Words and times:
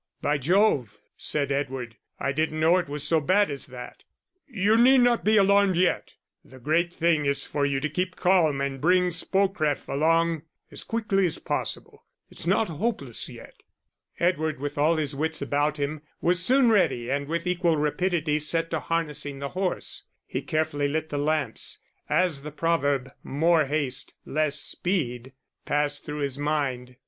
"By 0.19 0.39
Jove," 0.39 0.99
said 1.15 1.51
Edward, 1.51 1.95
"I 2.19 2.31
didn't 2.31 2.59
know 2.59 2.77
it 2.79 2.89
was 2.89 3.03
so 3.03 3.19
bad 3.21 3.51
as 3.51 3.67
that." 3.67 4.03
"You 4.47 4.75
need 4.75 4.97
not 5.01 5.23
get 5.23 5.37
alarmed 5.37 5.75
yet 5.75 6.15
the 6.43 6.57
great 6.57 6.91
thing 6.91 7.27
is 7.27 7.45
for 7.45 7.67
you 7.67 7.79
to 7.79 7.87
keep 7.87 8.15
calm 8.15 8.61
and 8.61 8.81
bring 8.81 9.11
Spocref 9.11 9.87
along 9.87 10.41
as 10.71 10.83
quickly 10.83 11.27
as 11.27 11.37
possible. 11.37 12.03
It's 12.31 12.47
not 12.47 12.67
hopeless 12.67 13.29
yet." 13.29 13.61
Edward, 14.19 14.59
with 14.59 14.75
all 14.75 14.95
his 14.95 15.15
wits 15.15 15.39
about 15.39 15.77
him, 15.77 16.01
was 16.19 16.41
soon 16.43 16.71
ready 16.71 17.11
and 17.11 17.27
with 17.27 17.45
equal 17.45 17.77
rapidity 17.77 18.39
set 18.39 18.71
to 18.71 18.79
harnessing 18.79 19.37
the 19.37 19.49
horse; 19.49 20.01
he 20.25 20.41
carefully 20.41 20.87
lit 20.87 21.09
the 21.09 21.19
lamps, 21.19 21.77
as 22.09 22.41
the 22.41 22.49
proverb, 22.49 23.11
more 23.23 23.65
haste, 23.65 24.15
less 24.25 24.59
speed, 24.59 25.33
passed 25.65 26.03
through 26.07 26.21
his 26.21 26.39
mind. 26.39 26.95